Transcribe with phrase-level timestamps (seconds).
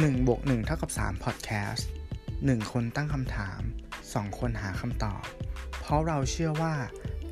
[0.00, 1.82] 1บวก1เท่ากับ3 Podcast
[2.26, 3.60] 1 คนตั้งคำถาม
[4.00, 5.22] 2 คนหาคำตอบ
[5.80, 6.74] เพราะเราเชื่อว่า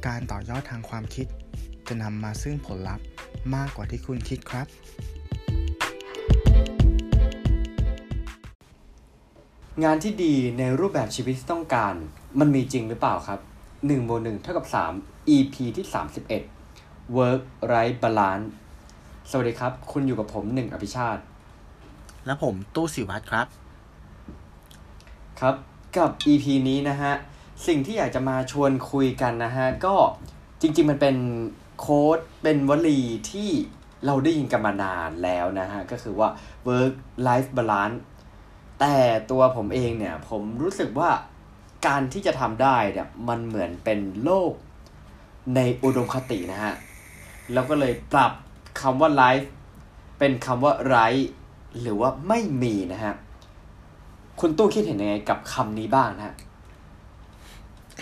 [0.06, 1.26] การต่อยอดทางความคิด
[1.88, 3.06] จะนำมาซึ่งผลลัพธ์
[3.54, 4.66] มากกว่าที่คุณคิดครับ
[9.84, 11.94] งานที่ดีในรูปแบบชีวิตที่ต้องการ
[12.40, 13.40] มันมีจริงหรือเปล่าครับ
[13.74, 14.66] 1บวก1เท่ากับ
[15.00, 15.86] 3 EP ที่
[16.50, 18.46] 31 Work Life Balance
[19.30, 21.22] สวัสดีครับ คุณอยู่กับผมหนึ่งอภิชาติ
[22.26, 23.46] และผมตู้สิวัตรครับ
[25.40, 25.54] ครับ
[25.96, 27.12] กับ EP นี้นะฮะ
[27.66, 29.94] สิ่งที่อยากจะมาชวนคุยกันนะฮะ ก็
[30.60, 31.16] จริง ๆ มันเป็น
[31.80, 33.50] โค้ดเป็นวลีที่
[34.06, 36.28] เราได้ยินกันมานานแล้วนะฮะ ก็คือว่า
[36.68, 36.94] work
[37.26, 37.98] life balance
[38.80, 38.96] แต่
[39.30, 41.10] ตัวผมเองเนี่ย ผมรู้สึกว่า
[41.86, 44.52] การที่จะทำได้เนี่ย มันเหมือนเป็นโลก
[45.54, 46.74] ในอุดมคตินะฮะ
[47.52, 48.32] แล้วก็เลยปรับ
[48.80, 49.46] คำว่า life
[50.18, 51.24] เป็นคำว่า right
[51.80, 53.14] หรือว่าไม่มีนะฮะ
[54.40, 56.34] คุณตู้คิดเห็นยังไงกับคำนี้บ้างนะฮะ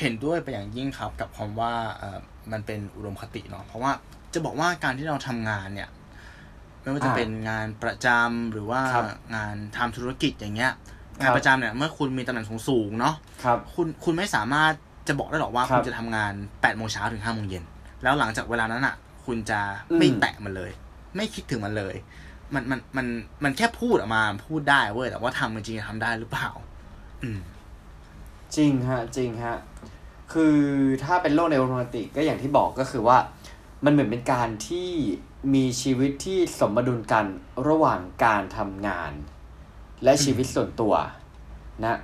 [0.01, 2.19] เห็นด้วยไปอย่างยิ่งครับกับคำว่าเอ่อ
[2.53, 3.93] มันเป็นอุดมคติเนาะเพราะว่า
[4.35, 5.89] จะบอกว่าการที่เราทำงานเนี่ย
[6.81, 9.05] ไม่ว่าจะอ่าเป็นงานประจำหรือว่าครับ
[9.37, 10.73] งานทำธุรกิจอย่างเงี้ย
[11.21, 14.73] ครับงานประจำเนี่ย เมื่อคุณมีตำแหน่งสูงๆเนาะครับคุณคุณไม่สามารถ
[15.09, 17.65] จะบอกได้หรอกว่าครับคุณจะทำงาน8ปดโมงเช้าถึงห้าโมงเย็น
[18.03, 18.95] แล้วหลังจากเวลานั้นอะ
[19.27, 19.61] คุณจะ
[19.97, 20.71] ไม่อืมแตะมันเลย
[21.17, 21.95] ไม่คิดถึงมันเลย
[22.55, 23.07] มันมันมัน
[23.45, 26.49] มันแค่พูดออกมาพูดได้เว้ยแต่ว่าทำจริงๆทำได้หรือเปล่า
[27.23, 27.41] อืม
[28.57, 29.57] จริงฮะ จริงฮะ
[30.33, 30.59] คือ
[31.05, 33.19] ถ้าเป็นโลกในโรแมนติกก็อย่างที่บอกก็คือว่า
[33.85, 34.91] มันเหมือนเป็นการที่
[35.55, 37.27] มีชีวิตที่สมดุลกัน
[37.69, 39.13] ระหว่างการทำงาน
[40.05, 40.95] และชีวิตส่วนตัว
[41.85, 41.99] นะ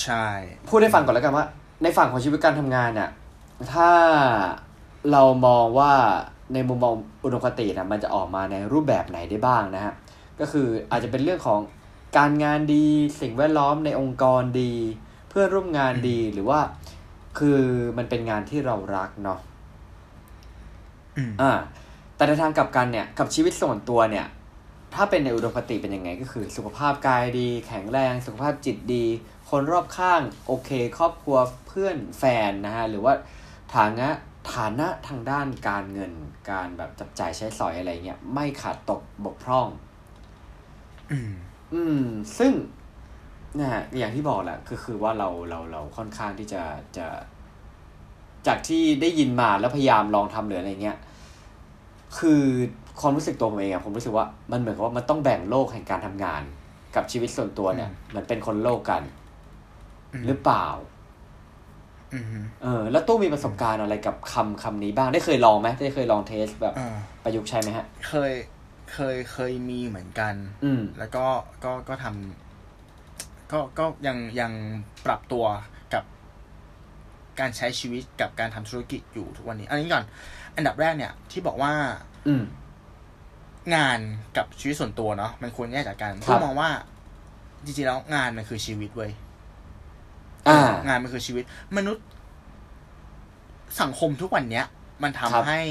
[0.00, 0.26] ใช่
[0.68, 1.44] พูดให้ฟังก่อนแล้วกันว่า
[1.82, 3.10] ในฝั่งของชีวิตการทำงานเนี่ย
[3.72, 3.90] ถ้า
[5.12, 5.92] เรามองว่า
[6.54, 6.94] ในมุมมอง
[7.24, 9.94] อุดมคตินะมันจะออกมาในรูปแบบไหนได้บ้างนะฮะ
[10.40, 11.60] ก็คืออาจจะเป็นเรื่องของ
[12.18, 12.86] การงานดี
[13.20, 14.72] สิ่งแวดล้อมในองค์กรดี
[15.28, 16.60] เพื่อนร่วมงานดีหรือว่า
[17.38, 17.60] คือ
[17.98, 19.40] มันเป็นงานที่เรารักเนาะ
[21.16, 21.52] อืมอ่า
[22.16, 24.26] แต่ในทางกลับกันเนี่ยกับชีวิตส่วนตัวเนี่ย
[24.94, 29.04] ถ้าเป็นในอุดมคติเป็นยังไง ก็คือ สุขภาพกายดี แข็งแรง สุขภาพจิตดี
[29.50, 31.36] คนรอบข้าง โอเค ครอบครัว
[31.66, 33.12] เพื่อนแฟนนะฮะหรือว่า
[33.74, 34.08] ฐานะ
[34.52, 36.12] ฐานะทางด้านการเงิน
[36.50, 39.68] การแบบจับจ่ายใช้สอยอะไรเงี้ยไม่ขาดตกบกพร่อง
[41.10, 41.32] อืม
[41.74, 42.04] อืม
[42.38, 42.52] ซึ่ง
[43.58, 46.62] นะฮะอย่างที่บอกแหละก็คือว่าเราเราเราค่อนข้างที่จะ
[46.96, 47.06] จะ
[48.46, 50.98] จากที่ได้ยินมาแล้วพยายามลองทำหรืออะไรเงี้ย
[52.18, 52.42] คือ
[53.00, 56.42] ความรู้สึกตัวผมเองอะผมรู้สึกว่ามันเหมือนกับว่ามันต้องแบ่งโลกแห่งการทำงาน
[56.94, 59.02] กับชีวิตส่วนตัวเนี่ยอืมเหมือนเป็นคนโลกกัน
[60.12, 60.95] อืมหรือเปล่าอืม
[62.62, 68.32] เออแล้วตู้มีประสบการณ์อะไรกับคำคำนี้บ้างได้เคยลองไหมได้เคยลองเทสแบบอ่าประยุกต์ใช้ไหมฮะ เคย
[68.92, 70.34] เคยเคยมีเหมือนกัน
[70.64, 71.26] อืมแล้วก็
[71.64, 74.52] ก็ก็ทำก็ก็ยังยัง
[75.06, 75.44] ปรับตัว
[75.94, 76.04] กับ
[77.40, 80.04] การใช้ชีวิตกับการทำธุรกิจอยู่ทุกวันนี้ อันนี้ก่อน
[80.56, 81.72] อันดับแรกเนี่ย ที่บอกว่า
[82.28, 82.44] อืม
[83.74, 83.98] งาน
[84.36, 86.70] กับชีวิตส่วนตัวเนาะมันควรแยกจากกันครับเพื่อมองว่า
[87.64, 89.25] จริงๆแล้วงานมันคือชีวิตเว้ยอ่า
[90.86, 91.44] งานมันคือชีวิต
[91.76, 92.04] มนุษย์
[93.80, 94.64] สังคมทุกวันเนี้ย
[95.02, 95.62] มันทำครับให้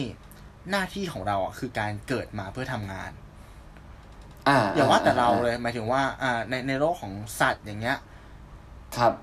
[0.71, 3.11] หน้าที่ของเราอะคือการเกิดมาเพื่อทำงาน
[4.47, 7.97] อ่าอย่าว่าแต่เราเลยหมายถึงว่า อ่า ในในโลกของสัตว์อย่างเงี้ย
[8.97, 9.13] ครับ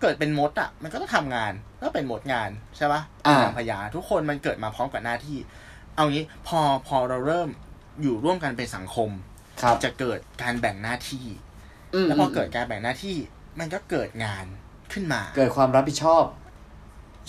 [0.00, 1.52] เกิดเป็นมดอะ มันก็ต้องทำงาน
[1.82, 5.38] ก็เป็นมดงานใช่ปะอ่านางพญาทุกคนมันเกิดมาพร้อมกับหน้าที่
[5.96, 7.48] เอางี้ พอพอเราเริ่ม
[8.02, 9.10] อยู่ร่วมกันเป็นสังคม
[9.62, 11.26] ครับจะเกิดการแบ่งหน้าที่
[12.04, 13.16] มแล้วพอเกิดการแบ่งหน้าที่
[13.58, 14.46] มันก็เกิดงาน
[14.92, 16.24] ขึ้นมา เกิดความรับผิดชอบ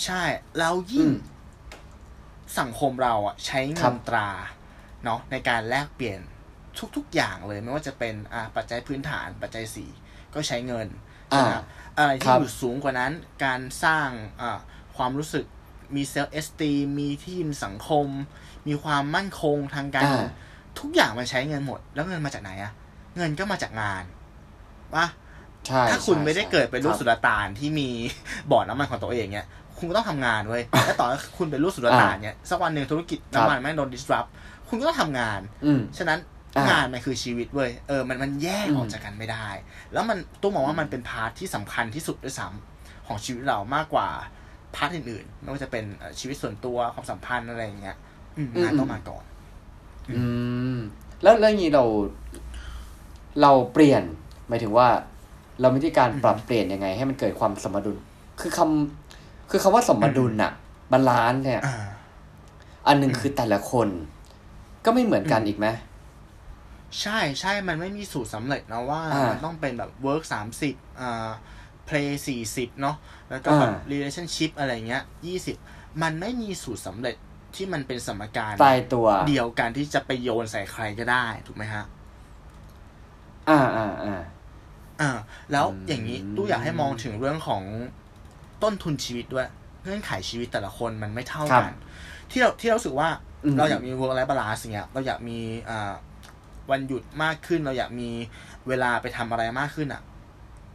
[0.04, 0.22] ใช่
[0.58, 1.14] แล้วอืยิ่งม
[2.60, 4.30] สังคมเราอะ ใช้คเงิรันบตรา
[5.04, 6.20] เนาะในการแลกเปลี่ยน
[6.98, 9.90] ทุก ๆ อย่างเลย ไม่ว่าจะเป็นอ่าปัจจัยพื้นฐาน ปัจจัยสี่
[10.34, 10.88] ก็ใช้เงิน
[11.30, 11.66] ใช่ไหมครับ
[11.98, 13.12] อะไรครัที่บอยู่สูงกว่านั้น
[13.46, 14.10] การสร้าง
[14.42, 14.60] อ่า
[14.98, 15.46] ความรู้สึก
[15.96, 18.08] มีเซลล์เอสตีมีที่ยืนสังคม
[18.68, 20.32] มีความมั่นคงทางการเงินอ่า
[20.80, 22.72] ทุกอย่างมันใช้เงินหมด แล้วเงินมาจากไหนอะ
[23.16, 24.04] เงินก็มาจากงาน
[24.94, 25.06] ว่า
[25.68, 27.90] ใช่ถ้าคุณใช่ไม่ได้ใช่เกิดเป็นลูคกรับสุลต่านที่มี
[28.52, 29.48] บ่อน้ำมันของตัวเองเนี่ย
[29.78, 34.30] คุณก็ต้องทำงานเว้ยแล้วต่อให้คุณเป็นลูกสุลต่านเนี่ยสักวันหนึ่งธุรกิจครับน้ำมันแม่งโดน disrupt
[34.70, 36.20] คุณก็ต้องทำงานอืมฉะนั้น
[36.58, 39.48] อ่างานมันคือชีวิตเว้ย เออ มันมันแยกอืมออกจากกันไม่ได้
[39.94, 44.08] แล้วมันตู้มองว่ามันเป็น part ที่สำคัญที่สุดด้วยซ้ำของชีวิตเรามากกว่า
[44.76, 47.98] part อื่นๆ ไม่ว่าจะเป็นเอ่อชีวิตส่วนตัวความสัมพันธ์อะไรอย่างเงี้ย
[48.38, 49.24] อืมงานต้องมาก่อน
[50.18, 50.24] อื
[50.76, 50.78] ม
[51.24, 51.84] แล้วแล้วอย่างนี้เรา
[53.42, 54.04] เราเปลี่ยน
[54.48, 54.88] หมายถึงว่า
[55.62, 57.98] เรามีวิธีการปรับเปลี่ยนยังไง ให้มันเกิดความสมดุล
[58.42, 60.52] คือคำคือคำว่าสมดุลน่ะ
[60.92, 61.86] balance เนี่ยอ่า
[62.88, 63.88] อันหนึ่งคือแต่ละคน
[64.86, 65.68] ก็ไม่เหมือนกันอีกไหม
[67.02, 71.30] ใช่ใช่มันไม่มีสูตรสำเร็จนะว่าอ่ามัมันต้องเป็นแบบ work สามสิบอ่า
[71.88, 72.96] play สี่สิบเนาะ
[73.30, 75.56] แล้วก็แบบอ่า relationship อะไรเงี้ยยี่สิบ
[76.02, 77.16] มันไม่มีสูตรสำเร็จ
[77.56, 81.86] ที่มันเป็นสมการตายตัว เดียวกันที่จะไปโยนใส่ใครก็ได้ ถูกไหมฮะ
[83.50, 84.22] อ่าอ่าอ่า
[85.02, 85.10] อ่า
[85.52, 87.64] แล้วอืมอย่างนี้ตู้อยากให้มองถึงเรื่องของ
[88.64, 89.48] ต้นทุนชีวิตด้วย
[89.84, 91.74] เงื่อนไขชีวิตแต่ละคนมันไม่เท่ากัน
[92.32, 93.10] ที่เราที่เรารู้สึกว่า
[93.44, 95.38] อืมเราอยากมี work life balance อย่างเงี้ยเราอยากมี
[95.70, 95.92] อ่า
[96.72, 98.10] วันหยุดมากขึ้น เราอยากมี
[98.68, 100.02] เวลาไปทำอะไรมากขึ้นอะ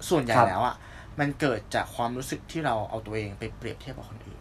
[0.09, 0.77] ส่วนใหญ่แล้วอะ
[1.21, 4.41] มันเกิดจากความรู้สึกที่เราเอาตัวเองไปเปรียบเทียบกับคนอื่น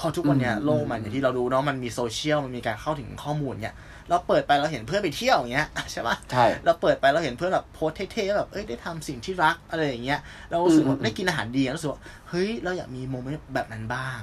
[0.00, 3.74] พอทุกวันเนี้ยอืมโลกมันอย่างที่เรารู้เนาะมันมีโซเชียลมันมีการเข้าถึงข้อมูลเนี่ย
[4.08, 10.20] เราเปิดไปเราเห็นเพื่อนไปเที่ยวอย่างเงี้ยใช่ปะใช่เราเปิดไปเราเห็นเพื่อนแบบโพสเท่ๆแบบเอ้ยได้ทำสิ่งที่รักอะไรอย่างเงี้ย
[10.50, 14.20] เรารู้สึกว่าอืมได้กินอาหารดีรู้สึกว่าเฮ้ยเราอยากมีโมเมนต์แบบนั้นบ้าง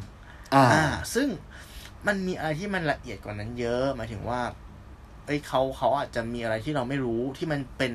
[0.54, 0.84] อ่าอ่า
[1.14, 1.28] ซึ่ง
[2.08, 4.42] มันมีอะไรที่มันละเอียดกว่านั้นเยอะหมายถึงว่า
[5.26, 7.94] เอ้ยเขาเขาอาจจะมีอะไรที่เราไม่รู้ที่มันเป็น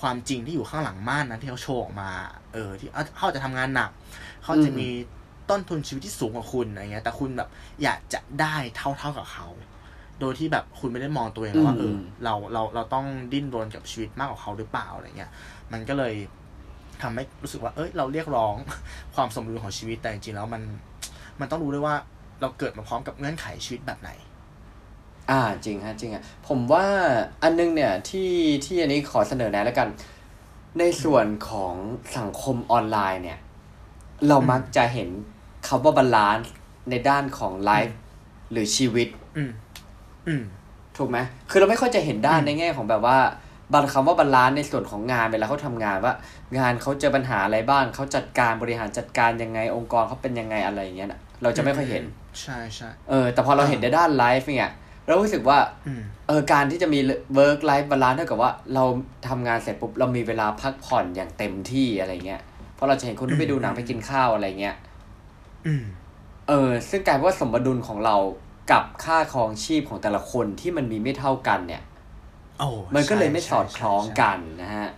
[0.00, 2.10] ความจริงที่อยู่ข้างหลังม่านนั้นที่เขาโชว์ออกมา
[2.52, 3.90] เออ ที่เขาเขาอาจจะทำงานหนัก
[4.42, 4.88] เขาจะมี
[5.50, 7.48] ต้นทุนชีวิตที่สูงกว่าคุณอะไรเงี้ย แต่คุณแบบ
[7.82, 9.46] อยากจะได้เท่าเท่ากับเขา
[10.20, 15.30] โดยที่แบบคุณไม่ได้มองตัวเองแล้วว่าอืเอมอเราเราเราต้องดิ้นรนกับชีวิตมากกว่าเขาหรือเปล่าอะไรเงี้ย
[15.72, 16.14] มันก็เลย
[17.02, 18.54] ทำให้รู้สึกว่า เอ้ย เราเรียกร้อง
[19.14, 20.62] ความสมดุลของชีวิต แต่จริงๆแล้วมัน
[21.40, 21.96] มันต้องรู้ด้วยว่า
[22.40, 24.10] เราเกิดมาพร้อมกับเงื่อนไขชีวิตแบบไหน
[25.30, 26.86] อ่า จริงฮะ จริงอะผมว่า
[27.42, 28.30] อันนึงเนี่ยที่
[28.64, 29.88] ที่อันนี้ขอเสนอแนะแล้วกัน
[30.78, 31.74] ในส่วนของ
[32.18, 33.38] สังคมออนไลน์เนี่ย
[34.28, 35.08] เรามักจะเห็น
[35.68, 36.52] คำว่า balance
[36.90, 37.96] ในด้านของ life
[38.50, 39.50] หรือชีวิตอืม
[40.26, 40.42] อืม
[40.96, 41.18] ถูกไหม
[41.50, 43.18] คือเราไม่ค่อยจะเห็นด้านอืมในแง่ของแบบว่า
[43.74, 46.14] บางคำว่า balance ในส่วนของงานเวลาเขาทำงานว่า
[46.58, 52.04] งานเขาเจอปัญหาอะไรบ้างเขาจัดการบริหารจัดการยังไงองค์กรเขาเป็นยังไงอะไรอย่างเงี้ยนะเราจะไม่ค่อยเห็น
[52.40, 54.70] ใช่ใช่เออแต่พอเราเห็นในด้าน life เนี่ย
[55.06, 57.00] เรารู้สึกว่าอืมเออการที่จะมี
[57.38, 58.84] work life balance เท่ากับว่า เรา
[59.28, 62.51] ทำงานเสร็จปุ๊บเรามีเวลาพักผ่อนอย่างเต็มที่อะไรเงี้ยเพ
[62.82, 64.76] ราะเราจะเห็นคนที่ไปดูหนังไปกินข้าวอะไรเงี้ย
[65.66, 65.84] อืม
[66.48, 68.16] เออ ซึ่งกลายเป็นว่าสมดุลของเรา
[68.70, 71.82] กับค่าครองชีพของแต่ละคนที่มันมีไม่เท่ากันเนี่ย
[72.58, 74.90] โอ้มันก็เลยไม่ใช่สอดคล้องใช่กันนะฮะ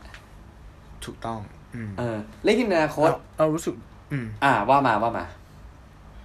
[1.05, 1.41] ถูกต้อง
[1.75, 3.75] อืมเออเล่นกินอนาคตเราเรารู้สึก
[4.13, 5.25] อืม อ่า ว่ามาว่ามา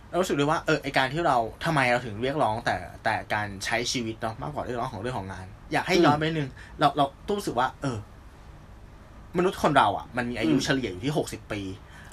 [0.09, 7.97] เรารู้สึกเลยว่าเออไอการที่เราทำไมเราถึงเรียกร้องแต่แต่การใช้ชีวิตเนาะมากกว่าเรียกร้องของเรื่องของงาน อยากให้อืมย้อนไปนิดนึงเราเราตู้รู้สึกว่า เออ
[9.38, 11.62] มนุษย์คนเราอะมันมีอายุอืมเฉลี่ยอยู่ที่หกสิบปี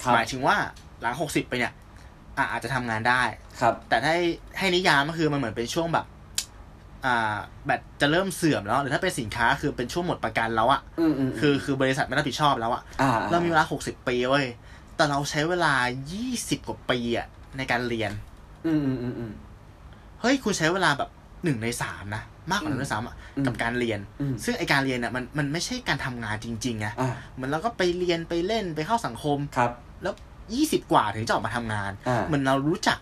[0.03, 0.55] ครับหมายถึงว่า
[1.01, 1.73] หลังหกสิบไปเนี่ย
[2.37, 3.21] อะอาจจะทำงานได้
[3.61, 4.25] ครับ แต่ถ้าให้
[4.57, 6.05] ให้นิยามก็คือมันเหมือนเป็นช่วงแบบ
[7.05, 14.45] อ่าแบตจะเริ่มเสื่อมแล้วหรือถ้าเป็นสินค้าคือเป็นช่วงหมดประกันแล้วอะอืมอืมคือคือบริษัทไม่รับผิดชอบแล้วอะอ่าเรามีเวลาหกสิบปีเว้ย
[14.95, 15.73] แต่เราใช้เวลา
[16.13, 17.27] ยี่สิบกว่าปีอะ
[17.57, 18.11] ในการเรียน
[18.65, 19.31] อืมอืมอืมอืม
[20.21, 21.09] เฮ้ยคุณใช้เวลาแบบ
[21.43, 29.71] หนึ่งในสามนะ มากกว่านั้นด้วยซ้ำอะอืมกับการเรียนอืมซึ่งไอการเรียนเนี่ยมันมันไม่ใช่การทำงานจริงๆไงอ่าเหมือนเราก็ไปเรียนไปเล่นไปเข้าสังคมครับ
[30.03, 30.13] แล้ว
[30.53, 32.97] ยี่สิบกว่าถึงจะออกมาทำงานอ่าเหมือนเรารู้จัก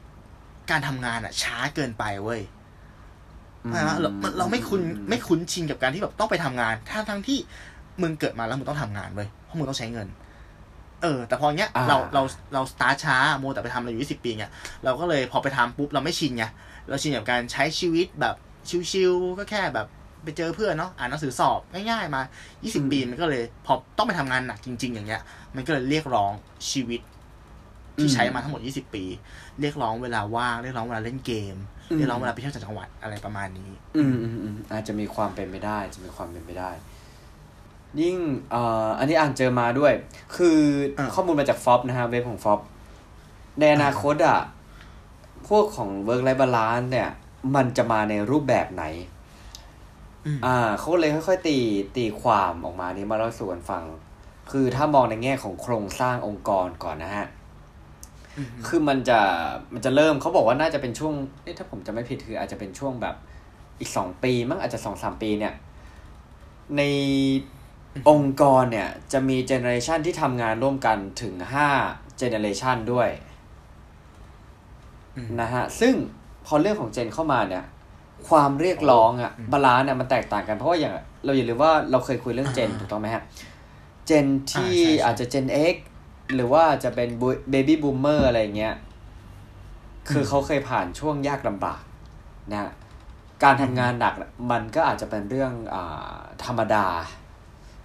[0.72, 2.42] การทำงานอะช้าเกินไปเว้ย
[3.64, 7.38] อืมใช่ไหมเราเราไม่คุ้นไม่คุ้นชินกับการที่แบบต้องไปทำงานทั้งทั้งที่
[8.02, 10.08] มึงเกิดมาแล้วมึงต้องทำงานเว้ยเพราะมึงต้องใช้เงิน
[11.02, 12.22] เออ แต่พอเงี้ยอ่าเราเรา
[12.54, 14.52] เราสตาร์ทช้าโมวแต่ไปทำอะไรอยู่ยี่สิบปีเงี้ย
[14.84, 16.46] เราก็เลยพอไปทำปุ๊บเราไม่ชินไง
[16.90, 18.36] เราชินกับการใช้ชีวิตแบบ
[18.92, 19.88] ชิวๆก็แค่แบบ
[20.24, 22.22] ไปเจอเพื่อนเนาะอ่านหนังสือสอบง่ายๆมา
[22.56, 25.22] 20 ปีมันก็เลย พอต้องไปทำงานหนักจริง ๆ อย่างเงี้ย
[25.56, 26.32] มันก็เลยเรียกร้อง
[26.70, 27.02] ชีวิต
[28.00, 29.04] ที่ใช้มาทั้งหมด 20 ปี
[29.60, 31.56] เรียกร้องเวลาว่างเรียกร้องเวลาเล่นเกม
[31.96, 36.72] เรียกร้องเวลาไปเที่ยวต่างจังหวัดอะไรประมาณนี้ อืมอืมอืมอาจจะมีความเป็นไปได้ จะมีความเป็นไปได้
[38.02, 38.18] ยิ่ง
[38.52, 39.94] เอ่ออันนี้อ่านเจอมาด้วย
[40.36, 40.58] คือ
[40.98, 42.60] อาข้อมูลมาจากฟอปนะฮะเว็บของฟอป
[43.60, 44.40] ในอนาคตอะ
[45.48, 47.10] พวกของ work life balance เนี่ย
[47.56, 48.84] มันจะมาในรูปแบบไหน
[50.26, 51.58] อืมอ่าเขาก็เลยค่อยๆตี
[51.98, 53.84] ตีความออกมานี้มาเล่าสู่กันฟัง
[54.52, 57.28] คือถ้ามองในแง่ของโครงสร้างองค์กรก่อนนะฮะ
[58.38, 59.20] อืมคือมันจะ
[59.74, 63.16] มันจะเริ่มเขาบอกว่าน่าจะเป็นช่วงเอ๊ะถ้าผมจะไม่ผิดคืออาจจะเป็นช่วงแบบ
[63.80, 65.54] อีกสองปีมั้งอาจจะสองสามปีเนี่ย
[66.78, 66.82] ใน
[68.10, 71.70] องค์กรเนี่ยจะมีเจเนอเรชันที่ทำงานร่วมกันถึงห้า
[72.18, 73.10] เจเนอเรชันด้วย
[75.16, 75.94] อืมนะฮะ ซึ่ง
[76.46, 77.64] พอเรื่องของ gen เข้ามาเนี่ย
[78.30, 80.94] ความเรียกร้องอะอืม balance เนี่ยมันแตกต่างกันเพราะว่าอย่าง
[81.26, 83.24] เราอย่าลืมว่าเราเคยคุยเรื่อง gen อ่าถูกต้องไหมฮะ
[84.06, 85.76] gen ที่อ่าใช่ใช่อาจจะเจน X
[86.36, 87.10] หรือว่าจะเป็น
[87.52, 88.76] baby boomer อะไรเงี้ย
[90.10, 91.82] คือเขาเคยผ่านช่วงยากลำบาก
[92.52, 92.72] นะ
[93.44, 94.14] การทำงานหนัก
[94.52, 96.86] มันก็อาจจะเป็นเรื่องอาธรรมดา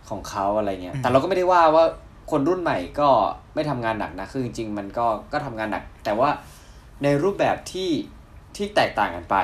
[0.09, 1.85] ของเขาอะไรเงี้ยอืมแต่เราก็ไม่ได้ว่าว่า
[2.31, 3.09] คนรุ่นใหม่ก็
[3.55, 6.29] ไม่ทำงานหนักนะคือจริงๆมันก็ก็ทำงานหนัก แต่ว่า
[7.03, 7.91] ในรูปแบบที่
[8.57, 9.37] ที่แตกต่างกันไป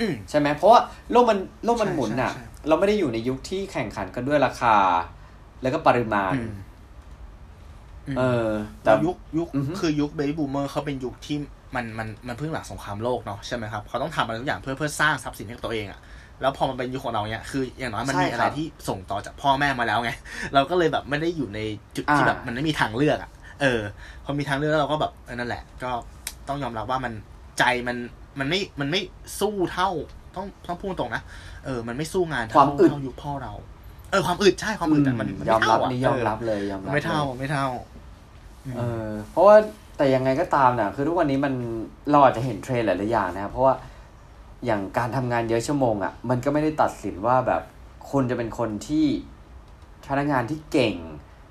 [0.00, 0.80] อืมใช่ไหมเพราะว่า
[1.12, 4.76] โลกมันโลกมันใช่หมุนอะใช่ใช่เราไม่ได้อยู่ในยุคที่แข่งขันกันด้วยราคา
[5.62, 6.52] แล้วก็ปริมาณอืม
[8.18, 8.48] เออ
[8.82, 11.36] แต่แต่ยุคยุคอือฮึคือยุคเบบี้บูมเมอร์เขาเป็นยุคที่
[11.74, 16.00] มันมันมันเพิ่งหลังสงครามโลกเนาะใช่ไหมครับเขาต้องทำอะไรทุกอย่างเพื่อเพื่อสร้างทรัพย์สินให้กับตัวเองอะ
[16.40, 20.10] แล้วพอมันเป็นยุคของเราเนี่ยคืออย่างน้อยมันใช่มีอะไรครับที่ส่งต่อจากพ่อแม่มาแล้วไง
[20.54, 21.60] เราก็เลยแบบไม่ได้อยู่ใน
[21.96, 23.30] จุดที่อ่าแบบมันไม่มีทางเลือกอะ
[23.60, 23.80] เออ
[24.24, 25.90] พอมีทางเลือกแล้วเราก็แบบเออนั่นแหละ ก็
[26.48, 27.12] ต้องยอมรับว่ามัน
[27.58, 27.96] ใจมัน
[28.38, 29.00] มันไม่มันไม่
[29.40, 29.90] สู้เท่า
[30.36, 31.22] ต้องต้องพูดตรงนะ
[31.64, 33.52] เออมันไม่สู้งานคเท่าวามอึดเท่ายุคพ่อเรา
[34.10, 37.68] เออความอึดใช่ความอึดอะมันมันยอมไเท่ารับอะนี่ยอมรับเเลยยอมอรัอบไม่เท่าลยไม่เท่า
[38.76, 39.56] เออเพราะว่า
[39.96, 41.54] แต่ยังไงก็ตามน่ะคือทุกวันนี้มัน
[42.10, 43.74] เราอาจจะเห็นเทรนด์หลายๆอย่างนะครับเพราะว่า
[44.64, 47.62] อย่างการทำงานเยอะชั่วโมงอะ มันก็ไม่ได้ตัดสินว่าแบบ
[48.10, 49.06] คนจะเป็นคนที่
[50.08, 50.94] พนักงานที่เก่ง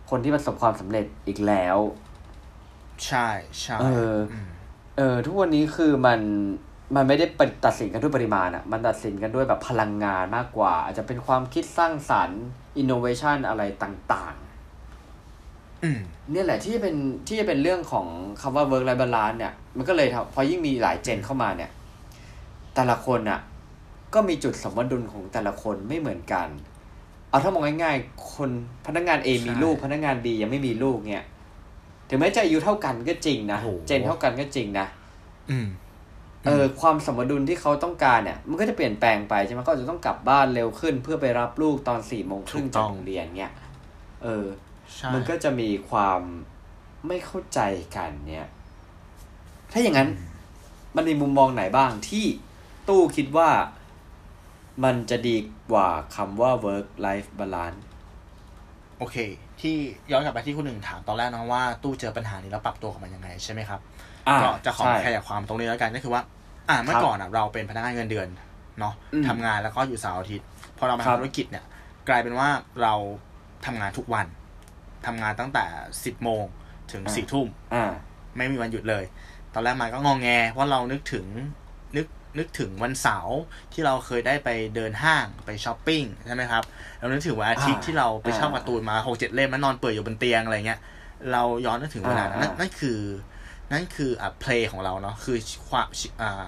[0.10, 1.77] คนที่ประสบความสำเร็จอีกแล้ว
[3.07, 3.27] ใช่
[3.62, 4.13] ใช่เออ
[4.50, 4.52] ม
[4.98, 6.22] เออทุกวันนี้คือมัน
[6.96, 12.44] มันไม่ได้ปตัดสินกันด้วยปริมาณอะมันตัดสินกันด้วยแบบพลังงานมากกว่า อาจจะเป็นความคิดสร้างสรรค์
[12.78, 16.00] อินโนเวชันอะไรต่างๆอืม
[16.32, 16.96] เนี่ยแหละที่เป็น
[17.28, 18.08] ที่จะเป็นเรื่องของ
[18.42, 21.72] คำว่า work life balance เนี่ย มันก็เลยทำพอยิ่งมีหลายเจนเข้ามาเนี่ย
[22.76, 23.40] แต่ละคนอะ
[24.14, 26.48] ก็มีจุดสมดุลของแต่ละคนไม่เหมือนกัน
[27.30, 28.50] เอาถ้ามองง่ายๆ คน
[28.88, 31.26] พนักงาน A ใช่มีลูก พนักงาน B ยังไม่มีลูกเนี่ย
[32.13, 34.88] ถึงแม้จะอายุเท่ากันก็จริงนะโอ้โหเจนเท่ากันก็จริงนะ
[35.50, 35.67] อืม
[36.46, 43.51] เออความสมดุลที่เขาต้องการเนี่ย มันก็จะเปลี่ยนแปลงไปใช่ไหมก็อาจจะต้องกลับบ้านเร็วขึ้น เพื่อไปรับลูกตอนสี่โมงครึ่งถูกต้จากองโรงเรียนเนี่ย
[44.24, 44.46] เออ
[44.93, 46.20] ใช่มันก็จะมีความ
[47.08, 47.60] ไม่เข้าใจ
[47.96, 48.48] กันเนี่ย
[49.72, 50.10] ถ้าอย่างนั้น
[50.96, 52.25] มันมีมุมมองไหนบ้างที่
[52.89, 53.50] ตู้คิดว่า
[54.84, 55.38] มันจะดี
[55.72, 57.82] กว่าคำว่า work life balance
[59.00, 59.17] โอเค
[59.63, 59.75] ที่
[60.12, 63.79] ย้อนกลับไปที่คุณหนึ่งถามตอนแรกนะว่าตู้เจอปัญหานี้แล้วปรับตัวกับมันยังไงใช่ไหมครับ
[64.27, 66.22] อ่าก็จะขอใช่ขยายความตรงนี้แล้วกันก็คือว่า
[66.70, 68.27] อ่าเมื่อครับก่อนอะเราเป็นพนักงานเงินเดือน
[68.79, 71.65] เนาะอืมทำงานแล้วก็อยู่เสาร์อาทิตย์พอเรามาครับทำธุรกิจเนี่ย
[72.08, 72.50] กลายเป็นว่า
[72.82, 72.93] เรา
[73.65, 74.27] ทำงานทุกวัน
[75.05, 75.65] ทำงานตั้งแต่
[76.05, 76.43] สิบโมง
[76.91, 77.91] ถึงสี่ทุ่มอ่า
[78.38, 79.03] ไม่มีวันหยุดเลย
[79.53, 81.25] ตอนแรกมันก็งอแงเพราะเรานึกถึง
[82.38, 83.40] นึกนึกถึงวันเสาร์
[83.74, 86.63] ที่เราเคยได้ไปเดินห้างไปช้อปปิ้งใช่ไหมครับ
[87.00, 90.80] เรานึกถึงวันอาทิตย์อ่าที่เราไปเช่าอ่าการ์ตูนมาหกเจ็ดเล่มแล้วนอนเปื่อยอยู่บนเตียงอะไรเงี้ย
[91.32, 93.00] เราย้อนนึกถึงเวลานั้นอ่านั่นนั่นคือ
[93.72, 95.38] นั่นคืออะ play ของเราเนาะคือ
[95.70, 95.88] ความ
[96.22, 96.44] อ่า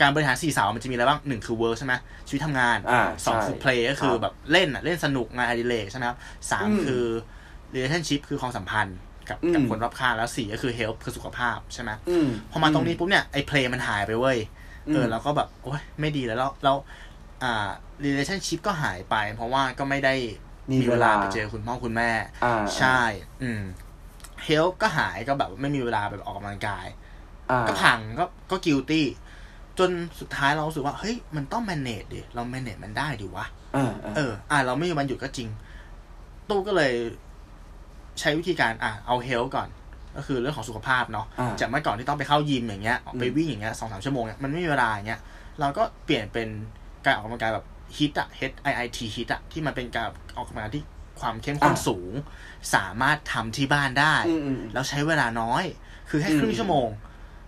[0.00, 1.94] การบริหารสี่เสามันจะมีอะไรบ้างหนึ่งคือ work ใช่ไหม
[2.28, 6.18] ชีวิตทำงานอ่าสองใช่คือเพลงก็คือครับแบบเล่นอะเล่นสนุกงานอดิเรกใช่ไหมครับ
[6.50, 7.04] สามอืมคือ
[7.74, 8.96] relationship คือความสัมพันธ์
[9.28, 14.59] กับอืมกับคนรอบข้างแล้วสี่ก็คือ health คือสุขภาพใช่ไหมอืมพอมาตรงนี้ปุ๊บเนี่ยไอ้เพลงมันหายไปเว้ยอืม
[14.94, 16.76] เออแล้วก็แบบโอ๊ยไม่ดีแล้วแล้วแล้ว
[17.42, 17.70] อ่า
[18.04, 20.14] relationship ก็หายไป เพราะว่าก็ไม่ได้
[20.70, 22.10] มีมีเวลาเวลาไปเจอคุณพ่อคุณแม่
[22.44, 23.00] อ่าใช่
[23.42, 23.62] อืม
[24.46, 26.86] health ก็หายก็แบบไม่มีเวลาไปออกกำลังกาย
[27.50, 29.02] อ่าก็พังก็ก็ guilty
[29.78, 35.48] จนสุดท้ายเรารู้สึกว่า เฮ้ย มันต้อง manage ดิ เรา manage มันได้ดิวะอ่าอ่าเออ อะเราไม่มีวันหยุดก็จริง
[36.48, 36.92] ตู้ก็เลย
[38.20, 39.68] ใช้วิธีการ อะเอา health ก่อน
[40.16, 45.20] ก็คือเรื่องของสุขภาพเนาะอ่าจากเมื่อก่อนที่ต้องไปเข้ายิมอย่างเงี้ยออกไปอืมวิ่งอย่างเงี้ยสองสามชั่วโมงเนี่ยมันไม่มีเวลาอย่างเงี้ย
[45.60, 46.48] เราก็เปลี่ยนเป็น
[47.04, 50.84] การออกกำลังกายแบบ HIT อะ H I I T HIT อะที่มันเป็นการออกกำลังกายที่
[51.20, 52.12] ความเข้มข้นสูง
[52.74, 55.64] สามารถทำที่บ้านได้อืมอืมแล้วใช้เวลาน้อย
[56.10, 56.88] คือแค่อืมครึ่งชั่วโมง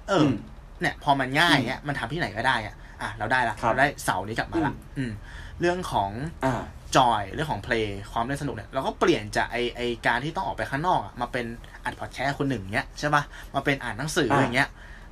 [0.08, 0.34] เอออม
[0.80, 5.12] เนี่ยพอมันง่ายเงี้ยมันทำที่ไหนก็ได้อะอะเราได้ละครับเราได้เสาร์นี้กลับมาละอืมอืม
[5.60, 6.10] เรื่องของ
[6.44, 6.62] อ่า
[6.96, 11.46] joy เรื่องของ play ความเล่นสนุกเนี่ยเราก็เปลี่ยนจากไอไอการที่ต้องออกไปข้างนอกอะมาเป็น
[11.84, 13.22] อัดพอดแคสต์คนหนึ่งเนี้ยใช่ปะ
[13.54, 14.68] มาเป็นอ่านหนังสืออ่าอย่างเงี้ย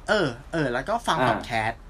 [0.09, 1.81] เออเออ แล้วก็ฟังอ่าพอดแคสต์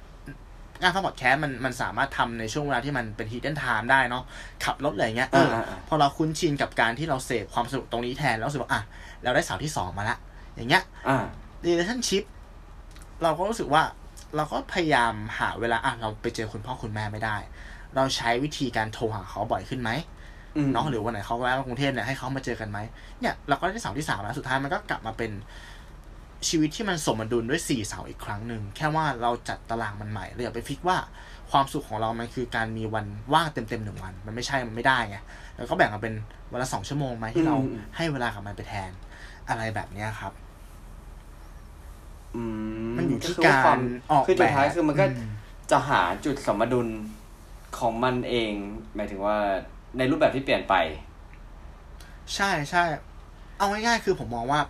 [0.80, 4.24] งานฟังพอดแคสต์มันมันสามารถทำในช่วงเวลาที่มันเป็นฮี d เดนไทม์ได้เนาะ
[4.64, 8.82] ขับรถอะไรเงี้ยเอออาอ่าพอเราคุ้นชินกับการที่เราเสพความสนุกตรงนี้แทนแล้วรู้สึกว่าอะ
[9.22, 10.18] เราได้เสาที่สองมาละ
[10.56, 11.24] อย่างเงี้ยอ่า
[11.66, 12.24] relationship
[13.22, 13.82] เราก็รู้สึกว่า
[14.36, 17.36] เราก็พยายามหาเวลาอะเราไปเจอคุณพ่อคุณแม่ไม่ได้
[17.96, 20.19] เราใช้วิธีการโทรหาเขาบ่อยขึ้นไหมอืม
[20.72, 22.78] เนาะหรือวันไหนเขาแวะมากรุงเทพเนี่ยให้เขามาเจอกันไหม
[23.20, 25.30] เนี่ยเราก็ได้เสาที่สามแล้วสุดท้ายมันก็กลับมาเป็น
[26.48, 30.98] ชีวิตที่มันสมดุลด้วยสี่เสาอีกครั้งหนึ่งแค่ว่าเราจัดตารางมันใหม่เราอย่าไปฟิกว่า
[31.50, 35.18] ความสุขของเรามันคือการมีวันว่างเต็มๆหนึ่งวัน มันไม่ใช่มันไม่ได้ไง
[35.56, 36.14] แล้วก็แบ่งมาเป็น
[36.52, 38.90] วันละสองชั่วโมงไหมที่เราอืมให้เวลากับมันไปแทน
[39.48, 40.32] อะไรแบบเนี้ยครับ
[42.36, 42.42] อื
[42.96, 43.80] มันอยู่ที่คืว่การความ
[44.10, 45.30] ออกคือสุดท้ายแบบคือมันก็อืม
[45.70, 46.88] จะหาจุดสมดุล
[47.78, 48.52] ของมันเอง
[48.94, 49.36] หมายถึงว่า
[49.98, 50.74] ในรูปแบบที่เปลี่ยนไป
[52.34, 52.84] ใช่ใช่
[53.58, 54.60] เอาง่ายๆคือผมมองว่า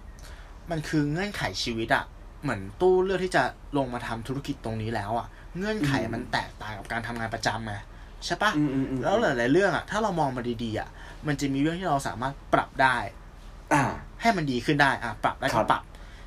[0.71, 2.05] มันคือเงื่อนไขชีวิตอะ
[2.43, 3.43] เหมือนตู้เลือกที่จะ
[3.77, 5.27] ลงมาทำธุรกิจตรงนี้แล้วอะ
[5.59, 7.75] เงื่อนไขอืมมันแตกต่างกับการทำงานประจำไง
[8.27, 10.89] ใช่ปะอืมอืมอืมแล้วหลายๆเรื่องอะถ้าเรามองมาดีๆอะ
[11.27, 12.97] มันจะมีเรื่องที่เราสามารถปรับได้
[13.73, 13.83] อ่า
[14.21, 15.83] ให้มันดีขึ้นได้อะปรับได้ครัก็บปรับ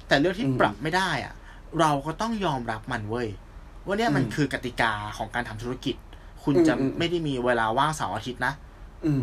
[0.08, 1.34] แต่เรื่องที่อืมปรับไม่ได้อะ
[1.80, 3.28] เราก็ต้องยอมรับมันเว้ย
[3.86, 5.96] ว่าเนี่ยมันอืมคือกติกาของการทำธุรกิจ
[6.44, 8.73] คุณอืมจะอืมไม่ได้มีเวลาว่างเสาร์อาทิตย์นะอืม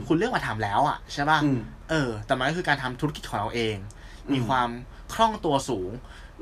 [0.08, 1.60] คุณเลือกมาทำแล้วอะใช่ป่ะอืม
[1.90, 3.76] เออ แต่มันก็คือการทำธุรกิจของเราเอง
[4.26, 4.68] อืมมีความ
[5.14, 5.90] คล่องตัวสูง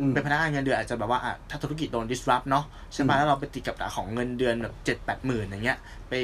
[0.01, 5.79] อืมเป็นพนักงานเงินเดือนอาจจะแบบว่าอะถ้าธุรกิจโดน disrupt เนาะใช่ป่ะอืมแล้วเราไปติดกับดักของเงินเดือนแบบเจ็ดแปดหมื่นอย่างเงี้ย
[6.09, 6.15] ไป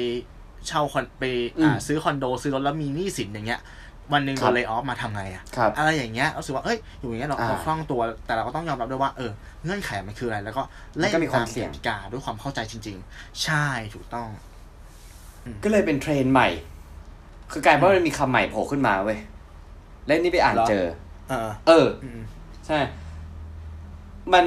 [0.67, 1.23] เช่าคอนไป
[1.59, 3.61] อือ่ามซื้อคอนโดซื้อรถแล้วมีหนี้สินอย่างเงี้ย
[4.13, 9.31] วันหนึ่งคโดรับนเลยออฟมาทำไงอะครับอะไรอย่างเงี้ยรู้สึกว่าเอ้ยอยู่อย่างเงี้ยเราอ่าเราคล่องตัว แต่เราก็ต้องยอมรับด้วยว่าเออ
[9.63, 10.63] เงื่อนไขมันคืออะไร แล้วก็
[10.99, 14.29] เล่นมันก็มีความตเสี่ยงกติกาด้วยความเข้าใจจริง ๆ ใช่ถูกต้อง
[15.63, 16.49] ก็เลยเป็นเทรนด์ใหม่
[17.51, 19.19] คือกลายเป็นว่ามันมีคำใหม่โผล่ขึ้นมาเว้ย
[20.05, 20.87] และนี่ไปอ่านเหรอเจอ
[21.29, 22.21] เออเอออืม
[22.67, 22.79] ใช่
[24.33, 24.45] มัน